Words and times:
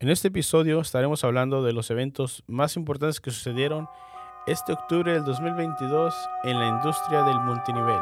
En 0.00 0.10
este 0.10 0.28
episodio 0.28 0.80
estaremos 0.80 1.24
hablando 1.24 1.64
de 1.64 1.72
los 1.72 1.90
eventos 1.90 2.44
más 2.46 2.76
importantes 2.76 3.20
que 3.20 3.32
sucedieron 3.32 3.88
este 4.46 4.72
octubre 4.72 5.12
del 5.12 5.24
2022 5.24 6.14
en 6.44 6.60
la 6.60 6.68
industria 6.68 7.24
del 7.24 7.40
multinivel. 7.40 7.98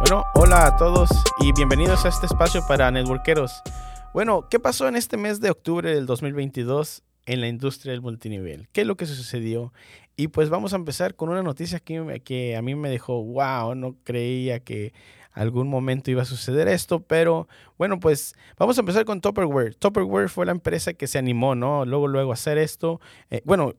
Bueno, 0.00 0.24
hola 0.34 0.66
a 0.66 0.76
todos 0.76 1.08
y 1.40 1.52
bienvenidos 1.52 2.04
a 2.04 2.08
este 2.08 2.26
espacio 2.26 2.66
para 2.66 2.90
networkeros. 2.90 3.62
Bueno, 4.12 4.48
¿qué 4.50 4.58
pasó 4.58 4.88
en 4.88 4.96
este 4.96 5.16
mes 5.16 5.40
de 5.40 5.52
octubre 5.52 5.94
del 5.94 6.06
2022 6.06 7.04
en 7.26 7.40
la 7.40 7.48
industria 7.48 7.92
del 7.92 8.02
multinivel? 8.02 8.68
¿Qué 8.72 8.82
es 8.82 8.86
lo 8.86 8.96
que 8.96 9.06
sucedió? 9.06 9.72
Y 10.16 10.28
pues 10.28 10.50
vamos 10.50 10.72
a 10.72 10.76
empezar 10.76 11.14
con 11.14 11.30
una 11.30 11.42
noticia 11.42 11.80
que, 11.80 12.20
que 12.24 12.56
a 12.56 12.62
mí 12.62 12.74
me 12.74 12.90
dejó, 12.90 13.24
wow, 13.24 13.74
no 13.74 13.96
creía 14.04 14.60
que 14.60 14.92
algún 15.32 15.68
momento 15.68 16.10
iba 16.10 16.22
a 16.22 16.26
suceder 16.26 16.68
esto, 16.68 17.00
pero 17.00 17.48
bueno, 17.78 18.00
pues 18.00 18.34
vamos 18.58 18.76
a 18.76 18.80
empezar 18.80 19.04
con 19.04 19.20
Tupperware. 19.20 19.74
Tupperware 19.74 20.28
fue 20.28 20.46
la 20.46 20.52
empresa 20.52 20.92
que 20.92 21.06
se 21.06 21.18
animó, 21.18 21.54
¿no? 21.54 21.84
Luego, 21.84 22.08
luego 22.08 22.30
a 22.30 22.34
hacer 22.34 22.58
esto. 22.58 23.00
Eh, 23.30 23.42
bueno, 23.44 23.74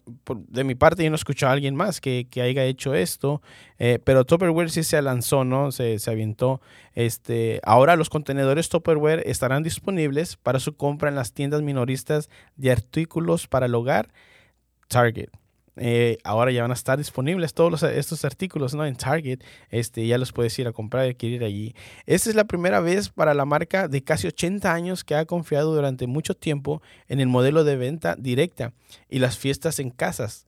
de 0.48 0.64
mi 0.64 0.76
parte 0.76 1.04
yo 1.04 1.10
no 1.10 1.16
escucho 1.16 1.48
a 1.48 1.52
alguien 1.52 1.76
más 1.76 2.02
que, 2.02 2.28
que 2.30 2.42
haya 2.42 2.64
hecho 2.64 2.94
esto, 2.94 3.42
eh, 3.80 4.00
pero 4.04 4.26
Tupperware 4.26 4.70
sí 4.70 4.84
se 4.84 5.02
lanzó, 5.02 5.44
¿no? 5.44 5.72
Se, 5.72 6.00
se 6.00 6.10
avientó. 6.12 6.62
Este, 6.94 7.60
ahora 7.64 7.96
los 7.96 8.10
contenedores 8.10 8.70
Tupperware 8.70 9.24
estarán 9.26 9.64
disponibles 9.64 10.38
para 10.38 10.60
su 10.60 10.76
compra 10.76 11.10
en 11.10 11.16
las 11.16 11.34
tiendas 11.34 11.62
minoristas 11.62 12.30
de 12.56 12.72
artículos 12.72 13.48
para 13.48 13.66
el 13.66 13.76
hogar 13.76 14.10
Target. 14.88 15.41
Eh, 15.78 16.18
ahora 16.24 16.52
ya 16.52 16.62
van 16.62 16.72
a 16.72 16.76
estar 16.76 16.98
disponibles 16.98 17.54
todos 17.54 17.84
estos 17.84 18.26
artículos 18.26 18.74
¿no? 18.74 18.86
en 18.86 18.96
Target. 18.96 19.40
Este, 19.70 20.06
ya 20.06 20.18
los 20.18 20.32
puedes 20.32 20.58
ir 20.60 20.68
a 20.68 20.74
comprar 20.74 21.06
y 21.06 21.12
adquirir 21.12 21.44
allí. 21.44 21.76
Esta 22.06 22.30
es 22.30 22.36
la 22.36 22.46
primera 22.46 22.80
vez 22.80 23.10
para 23.10 23.34
la 23.34 23.46
marca 23.46 23.88
de 23.88 24.04
casi 24.04 24.28
80 24.28 24.74
años 24.74 25.04
que 25.04 25.16
ha 25.16 25.26
confiado 25.26 25.74
durante 25.74 26.08
mucho 26.08 26.36
tiempo 26.36 26.82
en 27.08 27.20
el 27.20 27.28
modelo 27.28 27.64
de 27.64 27.78
venta 27.78 28.16
directa 28.18 28.74
y 29.10 29.20
las 29.20 29.38
fiestas 29.38 29.80
en 29.80 29.90
casas 29.90 30.48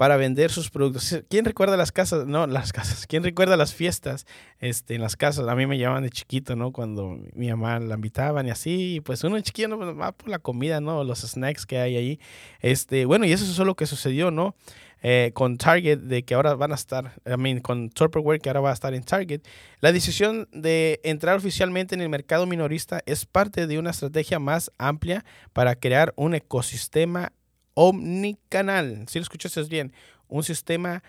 para 0.00 0.16
vender 0.16 0.50
sus 0.50 0.70
productos. 0.70 1.22
¿Quién 1.28 1.44
recuerda 1.44 1.76
las 1.76 1.92
casas? 1.92 2.24
No, 2.26 2.46
las 2.46 2.72
casas. 2.72 3.06
¿Quién 3.06 3.22
recuerda 3.22 3.58
las 3.58 3.74
fiestas 3.74 4.24
este, 4.58 4.94
en 4.94 5.02
las 5.02 5.14
casas? 5.14 5.46
A 5.46 5.54
mí 5.54 5.66
me 5.66 5.76
llamaban 5.76 6.04
de 6.04 6.08
chiquito, 6.08 6.56
¿no? 6.56 6.72
Cuando 6.72 7.18
mi 7.34 7.50
mamá 7.50 7.78
la 7.80 7.96
invitaban 7.96 8.46
y 8.46 8.50
así, 8.50 9.02
pues 9.04 9.22
uno 9.24 9.36
de 9.36 9.42
chiquito 9.42 9.68
¿no? 9.68 9.78
Por 10.14 10.30
la 10.30 10.38
comida, 10.38 10.80
¿no? 10.80 11.04
Los 11.04 11.20
snacks 11.20 11.66
que 11.66 11.80
hay 11.80 11.98
ahí. 11.98 12.20
Este, 12.60 13.04
bueno, 13.04 13.26
y 13.26 13.32
eso 13.32 13.44
es 13.44 13.58
lo 13.58 13.74
que 13.74 13.84
sucedió, 13.84 14.30
¿no? 14.30 14.54
Eh, 15.02 15.32
con 15.34 15.58
Target, 15.58 15.98
de 15.98 16.22
que 16.22 16.32
ahora 16.32 16.54
van 16.54 16.72
a 16.72 16.76
estar, 16.76 17.20
I 17.26 17.36
mean, 17.36 17.60
con 17.60 17.90
Tupperware, 17.90 18.40
que 18.40 18.48
ahora 18.48 18.60
va 18.60 18.70
a 18.70 18.74
estar 18.74 18.94
en 18.94 19.02
Target. 19.02 19.42
La 19.80 19.92
decisión 19.92 20.48
de 20.50 21.00
entrar 21.04 21.36
oficialmente 21.36 21.94
en 21.94 22.00
el 22.00 22.08
mercado 22.08 22.46
minorista 22.46 23.02
es 23.04 23.26
parte 23.26 23.66
de 23.66 23.78
una 23.78 23.90
estrategia 23.90 24.38
más 24.38 24.72
amplia 24.78 25.26
para 25.52 25.74
crear 25.74 26.14
un 26.16 26.34
ecosistema 26.34 27.32
omnicanal. 27.74 29.04
Si 29.08 29.18
lo 29.18 29.22
escuchaste 29.22 29.62
bien, 29.64 29.92
un 30.28 30.42
sistema 30.42 31.02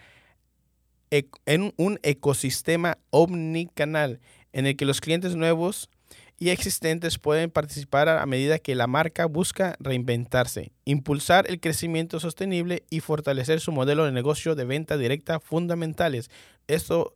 en 1.45 1.73
un 1.77 1.99
ecosistema 2.03 2.97
omnicanal 3.09 4.19
en 4.53 4.65
el 4.65 4.77
que 4.77 4.85
los 4.85 5.01
clientes 5.01 5.35
nuevos 5.35 5.89
y 6.37 6.49
existentes 6.49 7.19
pueden 7.19 7.51
participar 7.51 8.09
a 8.09 8.25
medida 8.25 8.57
que 8.57 8.73
la 8.73 8.87
marca 8.87 9.27
busca 9.27 9.75
reinventarse, 9.79 10.71
impulsar 10.85 11.45
el 11.47 11.59
crecimiento 11.59 12.19
sostenible 12.19 12.83
y 12.89 13.01
fortalecer 13.01 13.59
su 13.59 13.71
modelo 13.71 14.05
de 14.05 14.11
negocio 14.11 14.55
de 14.55 14.65
venta 14.65 14.97
directa 14.97 15.39
fundamentales. 15.39 16.31
Esto 16.67 17.15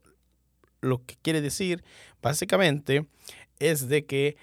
lo 0.80 1.04
que 1.04 1.16
quiere 1.22 1.40
decir 1.40 1.82
básicamente 2.22 3.06
es 3.58 3.88
de 3.88 4.04
que 4.04 4.36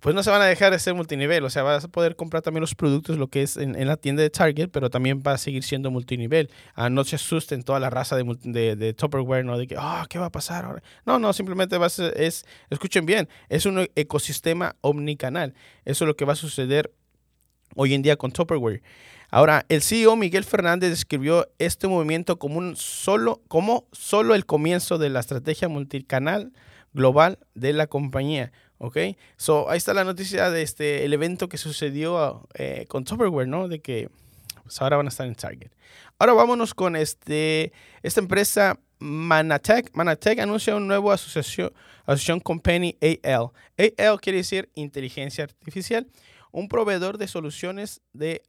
pues 0.00 0.14
no 0.14 0.22
se 0.22 0.30
van 0.30 0.40
a 0.40 0.44
dejar 0.44 0.72
de 0.72 0.78
ser 0.78 0.94
multinivel. 0.94 1.44
O 1.44 1.50
sea, 1.50 1.64
vas 1.64 1.84
a 1.84 1.88
poder 1.88 2.14
comprar 2.14 2.42
también 2.42 2.60
los 2.60 2.74
productos, 2.74 3.18
lo 3.18 3.28
que 3.28 3.42
es 3.42 3.56
en, 3.56 3.86
la 3.86 3.96
tienda 3.96 4.22
de 4.22 4.30
Target, 4.30 4.68
pero 4.70 4.90
también 4.90 5.22
va 5.26 5.32
a 5.32 5.38
seguir 5.38 5.64
siendo 5.64 5.90
multinivel. 5.90 6.50
Ah, 6.74 6.88
no 6.88 7.02
se 7.04 7.16
asusten 7.16 7.64
toda 7.64 7.80
la 7.80 7.90
raza 7.90 8.16
de, 8.16 8.24
de, 8.42 8.76
de 8.76 8.94
Tupperware, 8.94 9.44
¿no? 9.44 9.58
De 9.58 9.66
que, 9.66 9.74
ah, 9.76 10.06
¿qué 10.08 10.18
va 10.18 10.26
a 10.26 10.30
pasar 10.30 10.64
ahora? 10.64 10.82
No, 11.04 11.18
no, 11.18 11.32
simplemente 11.32 11.78
va 11.78 11.86
a 11.86 11.88
es, 12.16 12.44
escuchen 12.70 13.06
bien, 13.06 13.28
es 13.48 13.66
un 13.66 13.88
ecosistema 13.96 14.76
omnicanal. 14.82 15.54
Eso 15.84 16.04
es 16.04 16.06
lo 16.06 16.16
que 16.16 16.24
va 16.24 16.34
a 16.34 16.36
suceder 16.36 16.92
hoy 17.74 17.94
en 17.94 18.02
día 18.02 18.16
con 18.16 18.30
Tupperware. 18.30 18.82
Ahora, 19.30 19.66
el 19.68 19.82
CEO 19.82 20.14
Miguel 20.14 20.44
Fernández 20.44 20.90
describió 20.90 21.48
este 21.58 21.88
movimiento 21.88 22.38
como 22.38 22.58
un 22.58 22.76
solo, 22.76 23.42
como 23.48 23.88
solo 23.92 24.36
el 24.36 24.46
comienzo 24.46 24.96
de 24.96 25.10
la 25.10 25.20
estrategia 25.20 25.68
multicanal 25.68 26.52
global 26.94 27.38
de 27.54 27.72
la 27.74 27.88
compañía 27.88 28.52
¿Ok? 28.78 28.96
So, 29.36 29.68
ahí 29.70 29.76
está 29.76 29.92
la 29.92 30.04
noticia 30.04 30.50
de 30.50 30.62
este, 30.62 31.04
el 31.04 31.12
evento 31.12 31.48
que 31.48 31.58
sucedió 31.58 32.48
eh, 32.54 32.86
con 32.88 33.04
Tupperware, 33.04 33.48
¿no? 33.48 33.68
De 33.68 33.80
que 33.80 34.08
pues, 34.62 34.80
ahora 34.80 34.96
van 34.96 35.06
a 35.06 35.08
estar 35.08 35.26
en 35.26 35.34
Target. 35.34 35.70
Ahora 36.18 36.32
vámonos 36.32 36.74
con 36.74 36.96
este, 36.96 37.72
esta 38.02 38.20
empresa 38.20 38.78
Manatech. 38.98 39.90
Manatech 39.94 40.38
anuncia 40.40 40.76
una 40.76 40.86
nueva 40.86 41.14
asociación, 41.14 41.72
asociación 42.04 42.40
con 42.40 42.60
Penny 42.60 42.96
AL. 43.00 43.50
AL 43.78 44.20
quiere 44.20 44.38
decir 44.38 44.68
inteligencia 44.74 45.44
artificial 45.44 46.06
un 46.52 46.68
proveedor 46.68 47.18
de 47.18 47.28
soluciones 47.28 48.00
de 48.12 48.42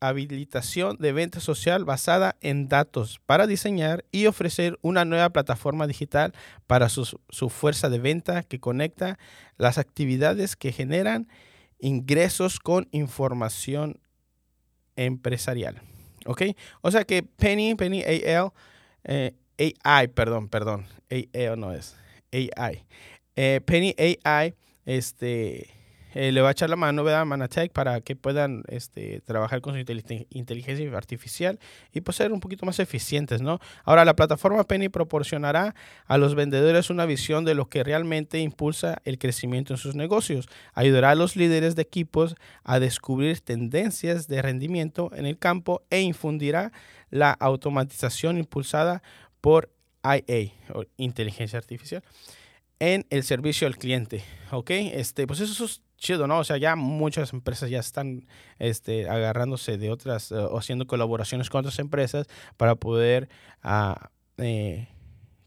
habilitación 0.00 0.96
de 0.98 1.12
venta 1.12 1.40
social 1.40 1.84
basada 1.84 2.36
en 2.40 2.68
datos 2.68 3.20
para 3.26 3.46
diseñar 3.46 4.04
y 4.10 4.26
ofrecer 4.26 4.78
una 4.82 5.04
nueva 5.04 5.30
plataforma 5.30 5.86
digital 5.86 6.32
para 6.66 6.88
su, 6.88 7.18
fuerza 7.48 7.88
de 7.88 7.98
venta 7.98 8.42
que 8.42 8.60
conecta 8.60 9.18
las 9.56 9.78
actividades 9.78 10.56
que 10.56 10.72
generan 10.72 11.28
ingresos 11.78 12.58
con 12.58 12.88
información 12.90 14.00
empresarial. 14.96 15.80
¿Ok? 16.26 16.42
O 16.82 16.90
sea 16.90 17.04
que 17.04 17.22
Penny, 17.22 17.74
Penny 17.74 18.02
AL, 18.02 18.52
eh, 19.04 19.32
AI, 19.84 20.08
perdón, 20.08 20.48
perdón, 20.48 20.86
AL 21.10 21.58
no 21.58 21.72
es, 21.72 21.96
AI. 22.32 22.84
Eh, 23.36 23.60
Penny 23.64 23.94
AI, 24.24 24.54
este 24.84 25.77
eh, 26.14 26.32
le 26.32 26.40
va 26.40 26.48
a 26.48 26.52
echar 26.52 26.70
la 26.70 26.76
mano 26.76 27.06
a 27.08 27.24
Manatech 27.24 27.72
para 27.72 28.00
que 28.00 28.16
puedan 28.16 28.62
este, 28.68 29.20
trabajar 29.20 29.60
con 29.60 29.74
su 29.74 29.78
inteligencia 30.30 30.96
artificial 30.96 31.58
y 31.92 32.00
pues 32.00 32.16
ser 32.16 32.32
un 32.32 32.40
poquito 32.40 32.66
más 32.66 32.78
eficientes, 32.78 33.42
¿no? 33.42 33.58
Ahora, 33.84 34.04
la 34.04 34.14
plataforma 34.14 34.64
Penny 34.64 34.88
proporcionará 34.88 35.74
a 36.06 36.18
los 36.18 36.34
vendedores 36.34 36.90
una 36.90 37.06
visión 37.06 37.44
de 37.44 37.54
lo 37.54 37.68
que 37.68 37.84
realmente 37.84 38.38
impulsa 38.38 39.00
el 39.04 39.18
crecimiento 39.18 39.74
en 39.74 39.78
sus 39.78 39.94
negocios. 39.94 40.48
Ayudará 40.74 41.10
a 41.10 41.14
los 41.14 41.36
líderes 41.36 41.76
de 41.76 41.82
equipos 41.82 42.36
a 42.64 42.80
descubrir 42.80 43.40
tendencias 43.40 44.28
de 44.28 44.42
rendimiento 44.42 45.10
en 45.14 45.26
el 45.26 45.38
campo 45.38 45.82
e 45.90 46.00
infundirá 46.00 46.72
la 47.10 47.32
automatización 47.32 48.38
impulsada 48.38 49.02
por 49.40 49.70
IA, 50.04 50.52
o 50.74 50.84
inteligencia 50.96 51.58
artificial 51.58 52.02
en 52.80 53.06
el 53.10 53.22
servicio 53.24 53.66
al 53.66 53.76
cliente. 53.76 54.24
¿Ok? 54.50 54.70
Este, 54.70 55.26
pues 55.26 55.40
eso 55.40 55.64
es 55.64 55.82
chido, 55.96 56.26
¿no? 56.26 56.38
O 56.38 56.44
sea, 56.44 56.56
ya 56.56 56.76
muchas 56.76 57.32
empresas 57.32 57.68
ya 57.70 57.80
están 57.80 58.26
este, 58.58 59.08
agarrándose 59.08 59.76
de 59.78 59.90
otras 59.90 60.30
eh, 60.30 60.36
o 60.36 60.58
haciendo 60.58 60.86
colaboraciones 60.86 61.50
con 61.50 61.60
otras 61.60 61.78
empresas 61.80 62.26
para 62.56 62.76
poder 62.76 63.28
eh, 64.38 64.88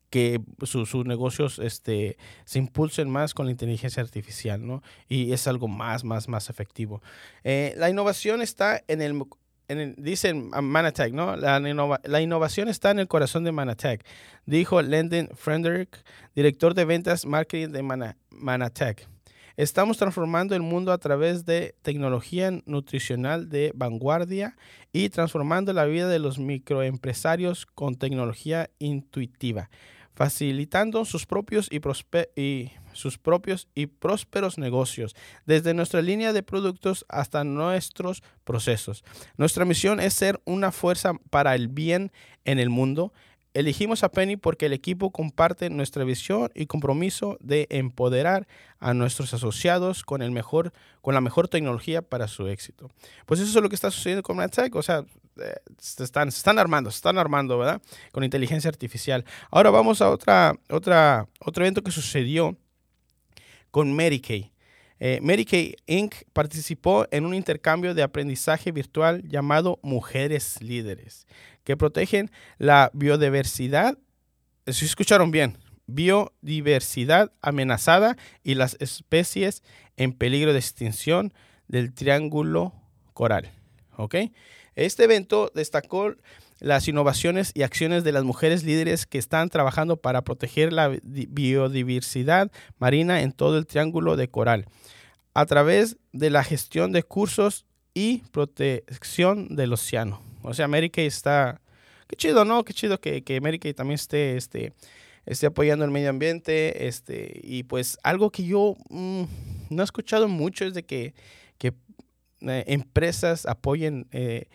que 0.09 0.41
sus 0.63 0.93
negocios 1.05 1.57
este, 1.57 2.17
se 2.43 2.59
impulsen 2.59 3.09
más 3.09 3.33
con 3.33 3.45
la 3.45 3.51
inteligencia 3.51 4.03
artificial, 4.03 4.65
¿no? 4.67 4.83
Y 5.07 5.31
es 5.31 5.47
algo 5.47 5.69
más, 5.69 6.03
más, 6.03 6.27
más 6.27 6.49
efectivo. 6.49 7.01
Eh, 7.45 7.73
la 7.77 7.89
innovación 7.89 8.41
está 8.41 8.83
en 8.89 9.01
el, 9.01 9.13
en 9.71 9.95
dicen 9.97 10.49
Manatech, 10.61 11.13
¿no? 11.13 11.35
La, 11.35 11.59
la, 11.59 12.21
innovación 12.21 12.67
está 12.67 12.91
en 12.91 12.99
el 12.99 13.07
corazón 13.07 13.43
de 13.43 13.51
Manatech, 13.51 14.05
dijo 14.45 14.81
Lenden 14.81 15.29
Frederick, 15.33 16.03
director 16.35 16.73
de 16.73 16.85
ventas 16.85 17.25
marketing 17.25 17.69
de 17.69 18.13
Manatech. 18.31 19.07
Estamos 19.57 19.97
transformando 19.97 20.55
el 20.55 20.61
mundo 20.61 20.91
a 20.91 20.97
través 20.97 21.45
de 21.45 21.75
tecnología 21.81 22.51
nutricional 22.65 23.49
de 23.49 23.71
vanguardia 23.75 24.55
y 24.93 25.09
transformando 25.09 25.73
la 25.73 25.85
vida 25.85 26.07
de 26.07 26.19
los 26.19 26.39
microempresarios 26.39 27.65
con 27.65 27.95
tecnología 27.95 28.69
intuitiva, 28.79 29.69
facilitando 30.13 31.05
sus 31.05 31.25
propios 31.25 31.69
y, 31.71 31.81
y 32.39 32.71
sus 32.93 33.17
propios 33.17 33.67
y 33.73 33.87
prósperos 33.87 34.57
negocios, 34.57 35.15
desde 35.45 35.73
nuestra 35.73 36.01
línea 36.01 36.33
de 36.33 36.43
productos 36.43 37.05
hasta 37.09 37.43
nuestros 37.43 38.23
procesos. 38.43 39.03
Nuestra 39.37 39.65
misión 39.65 39.99
es 39.99 40.13
ser 40.13 40.41
una 40.45 40.71
fuerza 40.71 41.13
para 41.29 41.55
el 41.55 41.67
bien 41.67 42.11
en 42.45 42.59
el 42.59 42.69
mundo 42.69 43.13
Elegimos 43.53 44.03
a 44.03 44.09
Penny 44.09 44.37
porque 44.37 44.67
el 44.67 44.73
equipo 44.73 45.11
comparte 45.11 45.69
nuestra 45.69 46.05
visión 46.05 46.49
y 46.55 46.67
compromiso 46.67 47.37
de 47.41 47.67
empoderar 47.69 48.47
a 48.79 48.93
nuestros 48.93 49.33
asociados 49.33 50.03
con, 50.03 50.21
el 50.21 50.31
mejor, 50.31 50.71
con 51.01 51.13
la 51.13 51.21
mejor 51.21 51.49
tecnología 51.49 52.01
para 52.01 52.27
su 52.27 52.47
éxito. 52.47 52.89
Pues 53.25 53.41
eso 53.41 53.57
es 53.57 53.61
lo 53.63 53.67
que 53.67 53.75
está 53.75 53.91
sucediendo 53.91 54.23
con 54.23 54.37
MadTech, 54.37 54.73
o 54.75 54.81
sea, 54.81 55.03
eh, 55.41 55.55
se 55.77 56.03
están, 56.03 56.29
están 56.29 56.59
armando, 56.59 56.91
se 56.91 56.97
están 56.97 57.17
armando, 57.17 57.57
¿verdad? 57.57 57.81
Con 58.11 58.23
inteligencia 58.23 58.69
artificial. 58.69 59.25
Ahora 59.49 59.69
vamos 59.69 60.01
a 60.01 60.09
otra, 60.09 60.53
otra, 60.69 61.27
otro 61.39 61.63
evento 61.63 61.81
que 61.81 61.91
sucedió 61.91 62.57
con 63.69 63.93
Medicaid. 63.93 64.45
Eh, 65.03 65.19
Inc. 65.87 66.13
participó 66.31 67.07
en 67.09 67.25
un 67.25 67.33
intercambio 67.33 67.95
de 67.95 68.03
aprendizaje 68.03 68.71
virtual 68.71 69.23
llamado 69.27 69.79
Mujeres 69.81 70.61
Líderes, 70.61 71.25
que 71.63 71.77
protegen 71.77 72.31
la 72.57 72.91
biodiversidad, 72.93 73.97
si 74.67 74.85
escucharon 74.85 75.31
bien, 75.31 75.57
biodiversidad 75.87 77.31
amenazada 77.41 78.17
y 78.43 78.55
las 78.55 78.77
especies 78.79 79.63
en 79.97 80.13
peligro 80.13 80.53
de 80.53 80.59
extinción 80.59 81.33
del 81.67 81.93
Triángulo 81.93 82.73
Coral. 83.13 83.51
Este 84.75 85.03
evento 85.03 85.51
destacó 85.53 86.15
las 86.59 86.87
innovaciones 86.87 87.51
y 87.53 87.63
acciones 87.63 88.03
de 88.03 88.11
las 88.11 88.23
mujeres 88.23 88.63
líderes 88.63 89.05
que 89.05 89.17
están 89.17 89.49
trabajando 89.49 89.97
para 89.97 90.23
proteger 90.23 90.71
la 90.71 90.89
biodiversidad 91.03 92.51
marina 92.77 93.21
en 93.21 93.31
todo 93.31 93.57
el 93.57 93.65
Triángulo 93.65 94.15
de 94.15 94.29
Coral 94.29 94.65
a 95.33 95.45
través 95.45 95.97
de 96.11 96.29
la 96.29 96.43
gestión 96.43 96.91
de 96.91 97.03
cursos 97.03 97.65
y 97.93 98.19
protección 98.31 99.55
del 99.55 99.73
océano. 99.73 100.30
O 100.43 100.53
sea, 100.53 100.65
América 100.65 101.01
está... 101.01 101.61
Qué 102.07 102.15
chido, 102.15 102.43
¿no? 102.43 102.63
Qué 102.63 102.73
chido 102.73 102.99
que, 102.99 103.23
que 103.23 103.37
América 103.37 103.71
también 103.73 103.95
esté, 103.95 104.35
este, 104.35 104.73
esté 105.25 105.47
apoyando 105.47 105.85
el 105.85 105.91
medio 105.91 106.09
ambiente. 106.09 106.87
Este, 106.87 107.39
y 107.43 107.63
pues 107.63 107.97
algo 108.03 108.31
que 108.31 108.43
yo 108.43 108.75
mm, 108.89 109.23
no 109.69 109.81
he 109.81 109.85
escuchado 109.85 110.27
mucho 110.27 110.65
es 110.65 110.73
de 110.73 110.83
que, 110.83 111.13
que 111.57 111.73
eh, 112.41 112.63
empresas 112.67 113.45
apoyen 113.45 114.07
eh, 114.11 114.47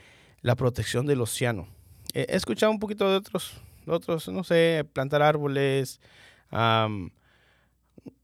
la 0.42 0.54
protección 0.56 1.06
del 1.06 1.20
océano. 1.20 1.66
he 2.12 2.36
escuchado 2.36 2.72
un 2.72 2.78
poquito 2.78 3.08
de 3.10 3.16
otros, 3.16 3.54
otros 3.86 4.28
no 4.28 4.44
sé, 4.44 4.86
plantar 4.92 5.22
árboles, 5.22 6.00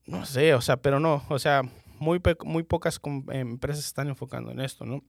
no 0.07 0.27
sé, 0.27 0.55
o 0.55 0.61
sea, 0.61 0.77
pero 0.77 1.01
no, 1.01 1.25
o 1.29 1.39
sea, 1.39 1.63
muy, 1.99 2.21
muy 2.45 2.63
pocas 2.65 3.01
empresas 3.31 3.87
están 3.87 4.09
enfocando 4.09 4.51
en 4.51 4.61
esto, 4.61 4.85
¿no? 4.85 5.03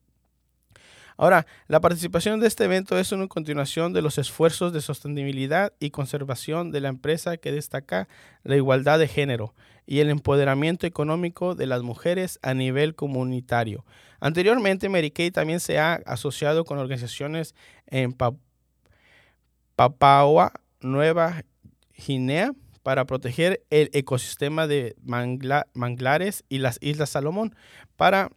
Ahora, 1.18 1.46
la 1.68 1.80
participación 1.80 2.40
de 2.40 2.48
este 2.48 2.66
evento 2.66 2.98
es 2.98 3.12
una 3.12 3.28
continuación 3.28 3.94
de 3.94 4.02
los 4.02 4.18
esfuerzos 4.18 4.74
de 4.74 4.82
sostenibilidad 4.82 5.74
y 5.80 5.92
conservación 5.92 6.72
de 6.72 6.82
la 6.82 6.90
empresa 6.90 7.38
que 7.38 7.52
destaca 7.52 8.08
la 8.44 8.56
igualdad 8.56 9.00
de 9.00 9.08
género 9.08 9.54
y 9.86 10.00
el 10.00 10.10
empoderamiento 10.10 10.88
económico 10.88 11.56
de 11.56 11.68
las 11.68 11.82
mujeres 11.84 12.40
a 12.42 12.54
nivel 12.54 12.96
comunitario. 12.96 13.86
Anteriormente, 14.20 14.90
Kay 15.12 15.32
también 15.32 15.60
se 15.60 15.80
ha 15.80 15.96
asociado 16.06 16.64
con 16.64 16.78
organizaciones 16.78 17.56
en 17.88 18.16
Papua 19.76 20.54
Nueva 20.80 21.44
Guinea 21.96 22.54
para 22.84 23.06
proteger 23.06 23.64
el 23.70 23.90
ecosistema 23.94 24.68
de 24.68 24.96
manglares 25.74 26.44
y 26.50 26.60
las 26.60 26.78
Islas 26.82 27.10
Salomón, 27.10 27.56
para, 27.96 28.30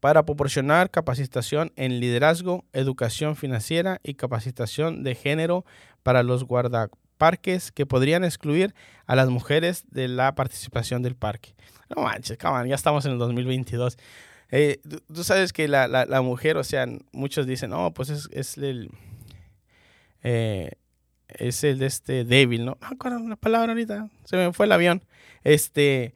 para 0.00 0.24
proporcionar 0.24 0.90
capacitación 0.90 1.72
en 1.76 2.00
liderazgo, 2.00 2.64
educación 2.72 3.36
financiera 3.36 4.00
y 4.02 4.14
capacitación 4.14 5.02
de 5.02 5.14
género 5.14 5.64
para 6.02 6.22
los 6.22 6.44
guardaparques 6.44 7.72
que 7.72 7.86
podrían 7.86 8.24
excluir 8.24 8.74
a 9.06 9.16
las 9.16 9.28
mujeres 9.28 9.84
de 9.90 10.08
la 10.08 10.34
participación 10.34 11.02
del 11.02 11.16
parque. 11.16 11.54
No 11.94 12.02
manches, 12.02 12.38
ya 12.38 12.74
estamos 12.74 13.04
en 13.06 13.12
el 13.12 13.18
2022. 13.18 13.96
Eh, 14.50 14.80
tú, 15.12 15.24
sabes 15.24 15.52
que 15.52 15.68
la, 15.68 15.88
la, 15.88 16.20
mujer, 16.22 16.56
o 16.56 16.64
sea, 16.64 16.86
muchos 17.12 17.46
dicen, 17.46 17.70
no, 17.70 17.92
pues 17.92 18.10
es, 18.10 18.28
es 18.32 18.58
el... 18.58 18.90
Eh, 20.22 20.70
es 21.28 21.64
el 21.64 21.78
de 21.78 21.86
este 21.86 22.24
débil, 22.24 22.64
¿no? 22.64 22.78
No 22.80 22.86
acuerdo 22.86 23.18
la 23.28 23.36
palabra 23.36 23.72
ahorita, 23.72 24.08
se 24.24 24.36
me 24.36 24.52
fue 24.52 24.66
el 24.66 24.72
avión. 24.72 25.04
Este, 25.42 26.14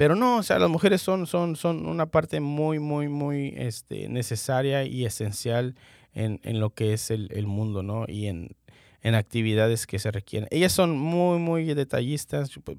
pero 0.00 0.16
no, 0.16 0.38
o 0.38 0.42
sea, 0.42 0.58
las 0.58 0.70
mujeres 0.70 1.02
son, 1.02 1.26
son, 1.26 1.56
son 1.56 1.84
una 1.84 2.06
parte 2.06 2.40
muy, 2.40 2.78
muy, 2.78 3.10
muy 3.10 3.52
este, 3.58 4.08
necesaria 4.08 4.82
y 4.84 5.04
esencial 5.04 5.74
en, 6.14 6.40
en 6.42 6.58
lo 6.58 6.70
que 6.70 6.94
es 6.94 7.10
el, 7.10 7.28
el 7.32 7.46
mundo, 7.46 7.82
¿no? 7.82 8.06
Y 8.08 8.28
en, 8.28 8.56
en, 9.02 9.14
actividades 9.14 9.86
que 9.86 9.98
se 9.98 10.10
requieren. 10.10 10.48
Ellas 10.50 10.72
son 10.72 10.98
muy, 10.98 11.38
muy 11.38 11.74
detallistas, 11.74 12.50
pues, 12.64 12.78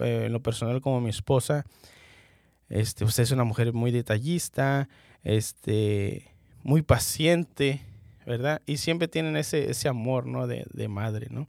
en 0.00 0.32
lo 0.32 0.42
personal 0.42 0.80
como 0.80 1.00
mi 1.00 1.10
esposa. 1.10 1.64
Este, 2.68 3.04
usted 3.04 3.22
es 3.22 3.30
una 3.30 3.44
mujer 3.44 3.72
muy 3.72 3.92
detallista, 3.92 4.88
este, 5.22 6.32
muy 6.64 6.82
paciente, 6.82 7.80
¿verdad? 8.26 8.60
Y 8.66 8.78
siempre 8.78 9.06
tienen 9.06 9.36
ese, 9.36 9.70
ese 9.70 9.86
amor, 9.88 10.26
¿no? 10.26 10.48
De, 10.48 10.66
de 10.72 10.88
madre, 10.88 11.28
¿no? 11.30 11.46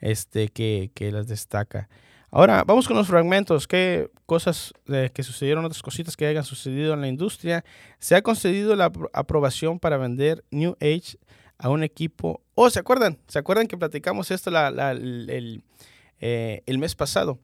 Este, 0.00 0.48
que, 0.48 0.90
que, 0.94 1.12
las 1.12 1.28
destaca. 1.28 1.90
Ahora, 2.30 2.64
vamos 2.64 2.86
con 2.88 2.96
los 2.96 3.06
fragmentos. 3.06 3.66
¿Qué 3.66 4.10
cosas 4.26 4.72
eh, 4.88 5.10
que 5.14 5.22
sucedieron, 5.22 5.64
otras 5.64 5.82
cositas 5.82 6.16
que 6.16 6.26
hayan 6.26 6.44
sucedido 6.44 6.94
en 6.94 7.00
la 7.00 7.08
industria? 7.08 7.64
Se 7.98 8.14
ha 8.14 8.22
concedido 8.22 8.74
la 8.76 8.92
aprobación 9.12 9.78
para 9.78 9.96
vender 9.96 10.44
New 10.50 10.76
Age 10.80 11.18
a 11.58 11.70
un 11.70 11.82
equipo. 11.82 12.42
Oh, 12.54 12.68
¿se 12.68 12.78
acuerdan? 12.78 13.18
¿Se 13.28 13.38
acuerdan 13.38 13.66
que 13.66 13.78
platicamos 13.78 14.30
esto 14.30 14.50
la, 14.50 14.70
la, 14.70 14.92
el, 14.92 15.62
eh, 16.20 16.62
el 16.66 16.78
mes 16.78 16.94
pasado? 16.94 17.38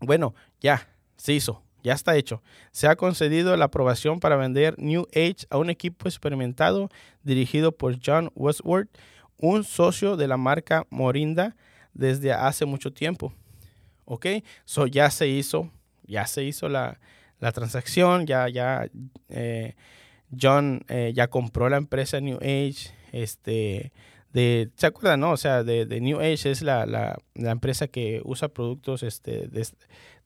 Bueno, 0.00 0.34
ya, 0.60 0.88
se 1.16 1.32
hizo 1.32 1.62
ya 1.82 1.94
está 1.94 2.16
hecho. 2.16 2.42
Se 2.72 2.86
ha 2.86 2.96
concedido 2.96 3.56
la 3.56 3.66
aprobación 3.66 4.20
para 4.20 4.36
vender 4.36 4.74
New 4.78 5.06
Age 5.14 5.46
a 5.50 5.58
un 5.58 5.70
equipo 5.70 6.08
experimentado 6.08 6.88
dirigido 7.22 7.72
por 7.72 7.98
John 8.04 8.30
Westworth, 8.34 8.90
un 9.38 9.64
socio 9.64 10.16
de 10.16 10.28
la 10.28 10.36
marca 10.36 10.86
Morinda 10.90 11.56
desde 11.94 12.32
hace 12.32 12.64
mucho 12.64 12.92
tiempo. 12.92 13.32
¿Ok? 14.08 14.26
So 14.64 14.86
ya 14.86 15.10
se 15.10 15.28
hizo, 15.28 15.70
ya 16.04 16.26
se 16.26 16.42
hizo 16.42 16.68
la, 16.70 16.98
transacción, 17.52 18.26
ya, 18.26 18.48
ya 18.48 18.88
eh, 19.28 19.74
John 20.40 20.82
eh, 20.88 21.12
ya 21.14 21.28
compró 21.28 21.68
la 21.68 21.76
empresa 21.76 22.18
New 22.18 22.38
Age, 22.38 22.90
este, 23.12 23.92
de, 24.32 24.70
¿se 24.76 24.86
acuerdan, 24.86 25.20
no? 25.20 25.32
O 25.32 25.36
sea, 25.36 25.62
de, 25.62 25.86
New 26.00 26.20
Age 26.20 26.50
es 26.50 26.62
la, 26.62 26.86
la, 26.86 27.18
la, 27.34 27.50
empresa 27.50 27.86
que 27.86 28.22
usa 28.24 28.48
productos 28.48 29.02
este, 29.02 29.50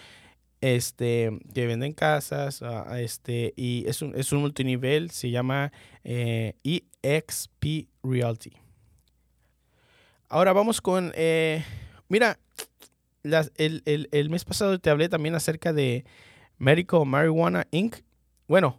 este, 0.63 1.39
que 1.53 1.67
venden 1.67 1.93
casas, 1.93 2.63
ah, 2.63 2.99
este, 2.99 3.53
y 3.57 3.85
es 3.87 4.01
un, 4.01 4.15
es 4.17 4.33
un 4.33 4.41
multinivel, 4.41 5.11
se 5.11 5.31
llama 5.31 5.73
eh, 6.05 6.55
EXP 7.03 7.89
Realty. 8.03 8.53
Ahora 10.31 10.55
vamos 10.55 10.81
con 10.81 11.13
eh, 11.15 11.63
Mira, 12.13 12.39
el, 13.57 14.29
mes 14.29 14.45
pasado 14.45 14.79
te 14.79 14.91
hablé 14.91 15.09
también 15.09 15.35
acerca 15.35 15.73
de 15.73 16.05
Medical 16.59 17.07
Marijuana 17.07 17.67
Inc. 17.71 17.97
Bueno, 18.49 18.79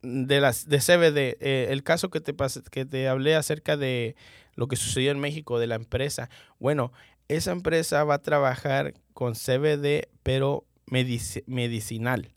de 0.00 0.40
las 0.40 0.66
de 0.66 0.78
CBD, 0.78 1.36
eh, 1.40 1.66
el 1.68 1.82
caso 1.82 2.08
que 2.08 2.22
te, 2.22 2.34
que 2.70 2.86
te 2.86 3.08
hablé 3.08 3.36
acerca 3.36 3.76
de 3.76 4.16
lo 4.54 4.68
que 4.68 4.76
sucedió 4.76 5.10
en 5.10 5.20
México, 5.20 5.58
de 5.58 5.66
la 5.66 5.74
empresa. 5.74 6.30
Bueno, 6.58 6.92
esa 7.28 7.52
empresa 7.52 8.04
va 8.04 8.14
a 8.14 8.22
trabajar 8.22 8.94
con 9.12 9.34
CBD, 9.34 10.08
pero 10.22 10.64
medicinal, 10.90 12.32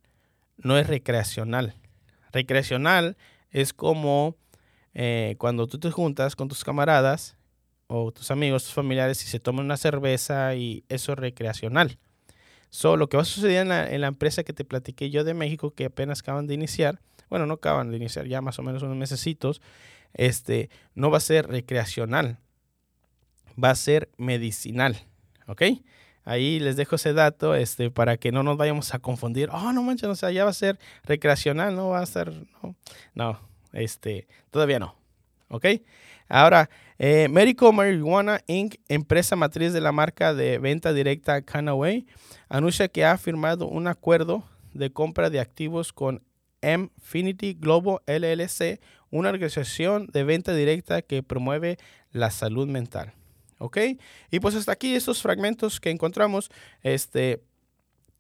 no 0.58 0.78
es 0.78 0.88
recreacional. 0.88 1.76
Recreacional 2.32 3.18
es 3.52 3.74
como 3.74 4.36
eh, 4.94 5.36
cuando 5.38 5.68
tú 5.68 5.80
te 5.80 5.92
juntas 5.92 6.36
con 6.36 6.48
tus 6.48 6.64
camaradas 6.64 7.36
o 7.88 8.12
tus 8.12 8.32
amigos, 8.32 8.64
tus 8.64 8.74
familiares 8.74 9.24
y 9.24 9.28
se 9.28 9.40
toman 9.40 9.66
una 9.66 9.78
cerveza 9.78 10.56
y 10.56 10.84
eso 10.90 11.14
es 11.14 11.20
recreacional. 11.20 11.98
So, 12.70 12.98
lo 12.98 13.08
que 13.08 13.18
va 13.18 13.24
a 13.24 13.26
suceder 13.26 13.62
en 13.62 13.70
la, 13.70 13.92
en 13.92 14.02
la 14.02 14.08
empresa 14.08 14.44
que 14.44 14.54
te 14.54 14.66
platiqué 14.66 15.12
yo 15.12 15.24
de 15.24 15.36
México, 15.36 15.72
que 15.72 15.86
apenas 15.86 16.22
acaban 16.22 16.48
de 16.48 16.56
iniciar, 16.56 17.00
bueno, 17.30 17.46
no 17.46 17.56
acaban 17.56 17.92
de 17.92 17.98
iniciar, 17.98 18.28
ya 18.28 18.42
más 18.42 18.58
o 18.58 18.64
menos 18.64 18.82
unos 18.82 18.98
mesecitos, 18.98 19.62
este, 20.14 20.70
no 20.96 21.12
va 21.12 21.18
a 21.18 21.22
ser 21.22 21.48
recreacional, 21.48 22.40
va 23.64 23.72
a 23.72 23.76
ser 23.76 24.10
medicinal, 24.18 24.98
¿ok? 25.48 25.64
Ahí 26.26 26.60
les 26.60 26.76
dejo 26.76 26.96
ese 26.96 27.14
dato 27.14 27.56
este, 27.56 27.92
para 27.92 28.18
que 28.18 28.32
no 28.32 28.44
nos 28.44 28.58
vayamos 28.58 28.94
a 28.94 29.00
confundir. 29.00 29.50
Oh, 29.52 29.74
no 29.74 29.84
manches, 29.84 30.10
o 30.10 30.16
sea, 30.16 30.32
ya 30.32 30.44
va 30.44 30.52
a 30.52 30.54
ser 30.54 30.80
recreacional, 31.04 31.76
no 31.76 31.90
va 31.90 32.00
a 32.00 32.06
ser, 32.06 32.32
no, 32.62 32.76
no 33.14 33.40
este, 33.74 34.28
todavía 34.52 34.80
no, 34.80 34.96
¿ok? 35.50 35.66
Ahora, 36.30 36.70
eh, 36.98 37.28
Medical 37.30 37.74
Marijuana 37.74 38.42
Inc., 38.48 38.76
empresa 38.88 39.36
matriz 39.36 39.74
de 39.74 39.82
la 39.82 39.92
marca 39.92 40.34
de 40.34 40.58
venta 40.58 40.94
directa 40.94 41.42
Canaway, 41.42 42.06
anuncia 42.50 42.88
que 42.88 43.04
ha 43.04 43.18
firmado 43.18 43.68
un 43.68 43.88
acuerdo 43.88 44.44
de 44.74 44.92
compra 44.92 45.30
de 45.30 45.40
activos 45.40 45.92
con 45.92 46.24
Mfinity 46.62 47.56
Global 47.56 48.00
LLC, 48.08 48.80
una 49.10 49.30
organización 49.30 50.08
de 50.08 50.24
venta 50.24 50.54
directa 50.54 51.02
que 51.02 51.24
promueve 51.24 51.78
la 52.12 52.32
salud 52.32 52.68
mental. 52.68 53.14
¿Ok? 53.64 53.78
Y 54.30 54.42
pues 54.42 54.56
hasta 54.56 54.74
aquí 54.74 54.94
estos 54.94 55.22
fragmentos 55.22 55.80
que 55.80 55.90
encontramos, 55.90 56.52
este, 56.82 57.42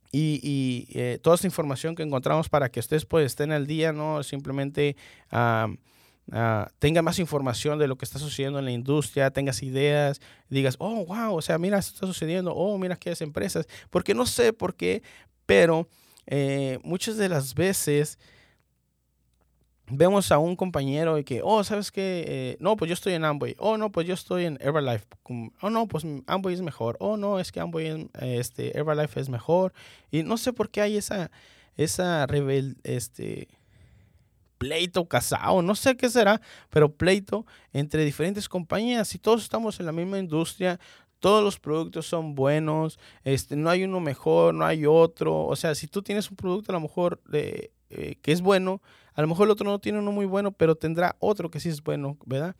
y, 0.09 0.87
eh, 0.93 1.19
toda 1.21 1.35
esta 1.35 1.47
información 1.47 1.95
que 1.95 2.03
encontramos 2.03 2.47
para 2.47 2.69
que 2.69 2.79
ustedes 2.79 3.05
pues 3.05 3.25
estén 3.25 3.51
al 3.51 3.67
día, 3.67 3.91
no 3.91 4.23
simplemente 4.23 4.95
uh, 5.33 5.75
tenga 6.79 7.01
más 7.01 7.19
información 7.19 7.77
de 7.77 7.89
lo 7.89 7.97
que 7.97 8.05
está 8.05 8.19
sucediendo 8.19 8.57
en 8.57 8.63
la 8.63 8.71
industria, 8.71 9.31
tengas 9.31 9.61
ideas, 9.63 10.21
digas, 10.49 10.77
oh, 10.79 11.05
wow, 11.05 11.35
o 11.35 11.41
sea, 11.41 11.57
mira, 11.57 11.77
esto 11.77 11.95
está 11.95 12.07
sucediendo, 12.07 12.53
oh, 12.55 12.77
mira 12.77 12.95
aquellas 12.95 13.19
empresas, 13.19 13.67
porque 13.89 14.13
no 14.13 14.25
sé 14.25 14.53
por 14.53 14.75
qué, 14.75 15.03
pero 15.45 15.89
eh, 16.25 16.79
muchas 16.83 17.17
de 17.17 17.27
las 17.27 17.53
veces 17.53 18.17
vemos 19.87 20.31
a 20.31 20.39
un 20.39 20.55
compañero 20.55 21.17
y 21.17 21.23
que, 21.23 21.41
oh, 21.43 21.63
¿sabes 21.63 21.91
qué? 21.91 22.23
Eh, 22.27 22.57
no, 22.59 22.75
pues 22.77 22.89
yo 22.89 22.93
estoy 22.93 23.13
en 23.13 23.25
Amway. 23.25 23.55
Oh, 23.59 23.77
no, 23.77 23.91
pues 23.91 24.07
yo 24.07 24.13
estoy 24.13 24.45
en 24.45 24.57
Herbalife. 24.61 25.05
Oh, 25.61 25.69
no, 25.69 25.87
pues 25.87 26.05
Amway 26.27 26.55
es 26.55 26.61
mejor. 26.61 26.97
Oh, 26.99 27.17
no, 27.17 27.39
es 27.39 27.51
que 27.51 27.59
Amway, 27.59 28.09
este, 28.21 28.77
Herbalife 28.77 29.19
es 29.19 29.29
mejor. 29.29 29.73
Y 30.11 30.23
no 30.23 30.37
sé 30.37 30.53
por 30.53 30.69
qué 30.69 30.81
hay 30.81 30.97
esa, 30.97 31.31
esa 31.75 32.25
rebel, 32.27 32.77
este, 32.83 33.47
pleito 34.57 35.05
casado, 35.09 35.61
no 35.61 35.75
sé 35.75 35.97
qué 35.97 36.09
será, 36.09 36.39
pero 36.69 36.93
pleito 36.93 37.45
entre 37.73 38.05
diferentes 38.05 38.47
compañías 38.47 39.13
y 39.13 39.19
todos 39.19 39.43
estamos 39.43 39.77
en 39.81 39.85
la 39.85 39.91
misma 39.91 40.19
industria, 40.19 40.79
todos 41.19 41.43
los 41.43 41.59
productos 41.59 42.05
son 42.05 42.33
buenos, 42.33 42.97
este, 43.23 43.57
no 43.57 43.69
hay 43.69 43.83
uno 43.83 43.99
mejor, 43.99 44.53
no 44.53 44.65
hay 44.65 44.85
otro, 44.85 45.45
o 45.45 45.55
sea, 45.57 45.75
si 45.75 45.87
tú 45.87 46.01
tienes 46.01 46.29
un 46.29 46.37
producto 46.37 46.71
a 46.71 46.75
lo 46.75 46.79
mejor 46.79 47.21
eh, 47.33 47.71
eh, 47.89 48.15
que 48.21 48.31
es 48.31 48.41
bueno, 48.41 48.81
a 49.13 49.21
lo 49.21 49.27
mejor 49.27 49.47
el 49.47 49.51
otro 49.51 49.69
no 49.69 49.79
tiene 49.79 49.99
uno 49.99 50.11
muy 50.11 50.25
bueno, 50.25 50.51
pero 50.51 50.75
tendrá 50.75 51.15
otro 51.19 51.49
que 51.49 51.59
sí 51.59 51.69
es 51.69 51.81
bueno, 51.83 52.17
¿verdad? 52.25 52.55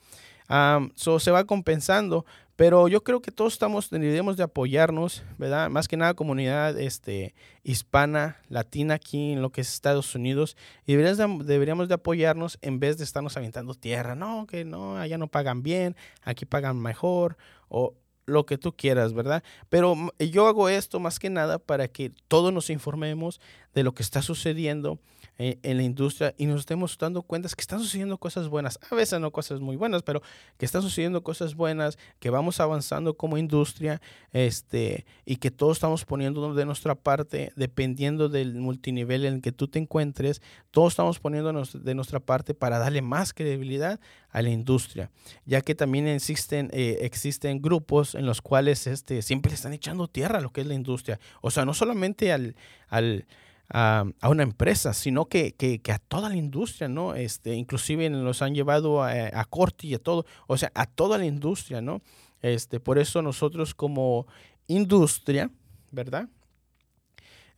so 0.95 1.19
se 1.19 1.31
va 1.31 1.45
compensando, 1.45 2.25
pero 2.55 2.88
yo 2.88 3.03
creo 3.03 3.22
que 3.22 3.31
todos 3.31 3.53
estamos, 3.53 3.89
deberíamos 3.89 4.38
de 4.38 4.43
apoyarnos, 4.43 5.24
¿verdad? 5.38 5.69
Más 5.69 5.88
que 5.88 5.98
nada 5.98 6.13
comunidad 6.13 6.79
este, 6.79 7.33
hispana, 7.63 8.38
latina 8.50 8.95
aquí 8.95 9.33
en 9.33 9.41
lo 9.41 9.51
que 9.51 9.62
es 9.62 9.74
Estados 9.74 10.13
Unidos, 10.13 10.55
y 10.86 10.93
deberíamos 10.95 11.45
de, 11.45 11.53
deberíamos 11.53 11.88
de 11.88 11.95
apoyarnos 11.95 12.60
en 12.62 12.79
vez 12.79 12.98
de 12.98 13.03
estarnos 13.03 13.38
aventando 13.38 13.74
tierra, 13.74 14.15
no, 14.15 14.45
que 14.45 14.65
no, 14.65 14.98
allá 14.98 15.17
no 15.17 15.27
pagan 15.27 15.63
bien, 15.63 15.95
aquí 16.24 16.45
pagan 16.45 16.79
mejor, 16.79 17.38
o 17.69 17.95
lo 18.25 18.45
que 18.45 18.57
tú 18.57 18.75
quieras, 18.75 19.13
¿verdad? 19.13 19.43
Pero 19.69 19.95
yo 20.19 20.48
hago 20.48 20.69
esto 20.69 21.00
más 21.00 21.19
que 21.19 21.29
nada 21.29 21.60
para 21.60 21.88
que 21.88 22.12
todos 22.27 22.53
nos 22.53 22.69
informemos 22.69 23.41
de 23.74 23.83
lo 23.83 23.93
que 23.93 24.03
está 24.03 24.22
sucediendo 24.22 25.00
eh, 25.40 25.58
en, 25.63 25.78
la 25.78 25.84
industria 25.84 26.36
y 26.38 26.46
nos 26.46 26.60
estemos 26.60 26.96
dando 26.98 27.24
cuenta 27.24 27.50
que 27.50 27.62
están 27.62 27.80
sucediendo 27.80 28.20
cosas 28.20 28.50
buenas, 28.50 28.80
a 28.92 28.94
veces 28.94 29.20
no 29.20 29.32
cosas 29.32 29.60
muy 29.60 29.75
buenas, 29.75 30.04
pero 30.04 30.22
que 30.58 30.66
están 30.66 30.84
sucediendo 30.84 31.24
cosas 31.24 31.56
buenas, 31.56 31.98
que 32.20 32.30
vamos 32.30 32.60
avanzando 32.60 33.16
como 33.16 33.40
industria 33.40 34.00
este, 34.32 35.08
y 35.25 35.38
que 35.38 35.50
todos 35.50 35.78
estamos 35.78 36.06
poniendo 36.06 36.54
de 36.54 36.66
nuestra 36.66 36.94
parte, 36.94 37.52
dependiendo 37.56 38.30
del 38.30 38.54
multinivel 38.56 39.25
en 39.25 39.34
el 39.36 39.42
que 39.42 39.52
tú 39.52 39.68
te 39.68 39.80
encuentres, 39.80 40.42
todos 40.70 40.94
estamos 40.94 41.20
poniendo 41.20 41.52
de 41.52 41.96
nuestra 41.96 42.20
parte 42.20 42.54
para 42.54 42.78
darle 42.78 43.02
más 43.02 43.34
credibilidad 43.34 44.00
a 44.30 44.42
la 44.44 44.50
industria, 44.50 45.10
ya 45.46 45.62
que 45.62 45.74
también 45.74 46.08
existen, 46.08 46.70
eh, 46.74 47.00
existen 47.02 47.60
grupos 47.60 48.13
en 48.13 48.28
los 48.28 48.42
cuales 48.42 48.86
este, 48.86 49.24
siempre 49.24 49.50
le 49.50 49.56
están 49.56 49.74
echando 49.74 50.08
tierra 50.08 50.38
a 50.38 50.42
lo 50.42 50.52
que 50.52 50.62
es 50.62 50.68
la 50.68 50.75
industria, 50.75 51.20
o 51.42 51.50
sea, 51.50 51.66
no 51.66 51.74
solamente 51.74 52.32
al, 52.32 52.56
al 52.88 53.25
a, 53.70 54.05
una 54.24 54.43
empresa, 54.43 54.93
sino 54.93 55.25
que, 55.25 55.53
que, 55.53 55.91
a 55.91 56.00
toda 56.00 56.29
la 56.29 56.36
industria, 56.36 56.88
¿no? 56.88 57.15
Este, 57.15 57.55
inclusive 57.55 58.10
los 58.10 58.41
han 58.41 58.53
llevado 58.53 59.01
a, 59.01 59.12
a, 59.12 59.46
corte 59.46 59.88
y 59.88 59.93
a 59.93 60.00
todo, 60.00 60.25
o 60.48 60.58
sea, 60.58 60.72
a 60.75 60.86
toda 60.86 61.17
la 61.17 61.25
industria, 61.25 61.82
¿no? 61.82 62.01
Este, 62.41 62.79
por 62.79 63.00
eso 63.00 63.22
nosotros 63.22 63.74
como 63.74 64.27
industria, 64.67 65.50
¿verdad? 65.91 66.29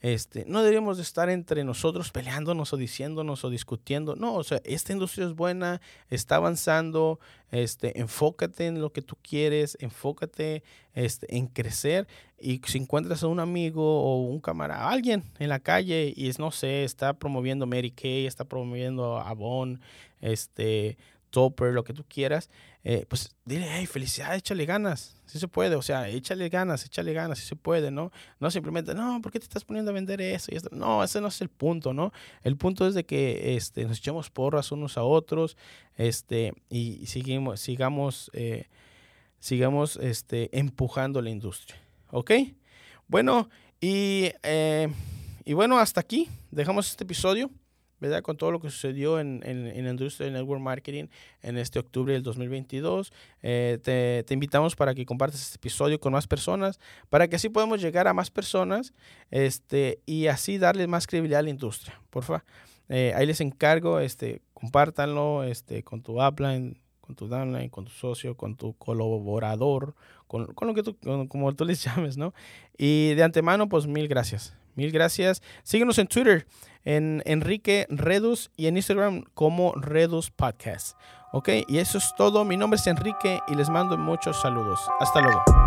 Este, 0.05 0.45
no 0.45 0.59
deberíamos 0.59 0.97
de 0.97 1.01
estar 1.01 1.31
entre 1.31 1.63
nosotros 1.63 2.12
peleándonos 2.12 2.71
o 2.71 2.77
diciéndonos 2.77 3.43
o 3.43 3.50
discutiendo. 3.50 4.15
No, 4.15 4.35
o 4.35 4.43
sea, 4.43 4.62
esta 4.63 4.93
industria 4.93 5.25
es 5.25 5.33
buena, 5.33 5.81
está 6.12 6.35
avanzando, 6.35 7.19
este, 7.50 8.00
enfócate 8.00 8.67
en 8.67 8.81
lo 8.81 8.91
que 8.91 9.01
tú 9.01 9.17
quieres, 9.24 9.75
enfócate 9.81 10.62
este, 10.93 11.35
en 11.35 11.47
crecer. 11.47 12.07
Y 12.39 12.62
si 12.67 12.77
encuentras 12.77 13.24
a 13.24 13.27
un 13.27 13.39
amigo 13.39 14.03
o 14.03 14.21
un 14.27 14.39
camarada, 14.41 14.88
alguien 14.91 15.24
en 15.39 15.50
la 15.50 15.59
calle 15.59 16.13
y 16.15 16.29
es, 16.29 16.38
no 16.38 16.51
sé, 16.51 16.83
está 16.83 17.13
promoviendo 17.13 17.65
Mary 17.65 17.89
Kay, 17.89 18.27
está 18.27 18.45
promoviendo 18.45 19.17
Avon, 19.17 19.81
este, 20.21 21.00
Topper, 21.36 21.74
lo 21.74 21.84
que 21.84 21.92
tú 21.92 22.06
quieras, 22.08 22.50
eh, 22.86 23.06
pues 23.10 23.36
dile, 23.44 23.68
hey, 23.70 23.86
felicidad, 23.86 24.34
échale 24.36 24.65
ganas, 24.65 25.22
si 25.25 25.38
se 25.38 25.50
puede, 25.50 25.75
o 25.75 25.82
sea, 25.82 26.08
échale 26.08 26.48
ganas, 26.48 26.86
échale 26.86 27.12
ganas, 27.12 27.39
si 27.39 27.46
se 27.46 27.58
puede, 27.58 27.92
¿no? 27.92 28.10
No 28.39 28.50
simplemente, 28.50 28.96
no, 28.96 29.22
¿por 29.22 29.34
qué 29.34 29.39
te 29.39 29.44
estás 29.44 29.65
poniendo 29.65 29.92
a 29.92 29.94
vender 29.94 30.22
eso? 30.22 30.50
No, 30.72 31.04
ese 31.04 31.20
no 31.20 31.27
es 31.27 31.42
el 31.42 31.50
punto, 31.50 31.94
¿no? 31.94 32.13
El 32.42 32.56
punto 32.56 32.88
es 32.88 32.94
de 32.94 33.06
que 33.06 33.58
este, 33.58 33.84
nos 33.84 33.98
echemos 33.98 34.30
porras 34.30 34.72
unos 34.72 34.98
a 34.98 35.04
otros 35.04 35.58
este, 35.98 36.54
y 36.70 37.06
seguimos, 37.06 37.60
sigamos, 37.60 38.32
eh, 38.32 38.70
sigamos 39.38 39.98
este, 39.98 40.58
empujando 40.58 41.22
la 41.22 41.32
industria, 41.32 41.77
¿ok? 42.12 42.32
Bueno, 43.10 43.50
y, 43.82 44.32
eh, 44.42 44.88
y 45.44 45.51
bueno, 45.51 45.80
hasta 45.80 46.00
aquí 46.00 46.30
dejamos 46.50 46.89
este 46.92 47.04
episodio. 47.04 47.51
¿Verdad? 48.05 48.21
Con 48.21 48.38
todo 48.38 48.51
lo 48.51 48.59
que 48.59 48.69
sucedió 48.69 49.19
en, 49.19 49.41
en, 49.45 49.67
en 49.67 49.85
la 49.85 49.91
industria 49.91 50.25
del 50.25 50.33
network 50.33 50.62
marketing 50.62 51.05
en 51.41 51.57
este 51.57 51.79
octubre 51.79 52.13
del 52.13 52.24
2022. 52.24 53.12
Eh, 53.41 53.79
te, 53.83 54.24
te, 54.24 54.33
invitamos 54.33 54.75
para 54.75 54.93
que 54.93 55.05
compartas 55.05 55.41
este 55.41 55.57
episodio 55.57 56.00
con 56.00 56.13
más 56.13 56.27
personas, 56.27 56.79
para 57.09 57.27
que 57.27 57.35
así 57.35 57.50
podamos 57.50 57.81
llegar 57.81 58.07
a 58.07 58.13
más 58.13 58.29
personas 58.29 58.93
este, 59.31 60.00
y 60.05 60.27
así 60.27 60.57
darle 60.57 60.88
más 60.88 61.07
credibilidad 61.07 61.39
a 61.39 61.43
la 61.43 61.50
industria. 61.50 62.00
Porfa, 62.09 62.43
eh, 62.89 63.13
ahí 63.15 63.25
les 63.25 63.41
encargo, 63.41 64.00
este, 64.00 64.41
compártanlo 64.53 65.43
este, 65.43 65.83
con 65.83 66.01
tu 66.01 66.21
upline, 66.24 66.77
con 67.01 67.15
tu 67.15 67.27
downline, 67.27 67.69
con 67.69 67.85
tu 67.85 67.91
socio, 67.91 68.35
con 68.35 68.55
tu 68.55 68.74
colaborador, 68.74 69.95
con, 70.27 70.47
con 70.53 70.67
lo 70.67 70.74
que 70.74 70.83
tú, 70.83 70.97
como 71.27 71.53
tú 71.53 71.65
les 71.65 71.83
llames, 71.85 72.17
¿no? 72.17 72.33
Y 72.77 73.13
de 73.13 73.24
antemano, 73.24 73.69
pues 73.69 73.88
mil 73.88 74.07
gracias. 74.07 74.55
Mil 74.75 74.91
gracias. 74.91 75.41
Síguenos 75.63 75.97
en 76.00 76.07
Twitter, 76.07 76.45
en 76.86 77.22
Enrique 77.25 77.88
Redus 77.89 78.51
y 78.56 78.68
en 78.68 78.77
Instagram 78.77 79.24
como 79.34 79.74
Redus 79.74 80.32
Podcast. 80.32 80.98
Ok, 81.34 81.50
y 81.68 81.80
eso 81.80 81.98
es 81.98 82.13
todo. 82.15 82.46
Mi 82.46 82.56
nombre 82.56 82.80
es 82.80 82.88
Enrique 82.88 83.39
y 83.50 83.56
les 83.56 83.70
mando 83.70 83.98
muchos 83.98 84.39
saludos. 84.42 84.80
Hasta 85.01 85.20
luego. 85.22 85.64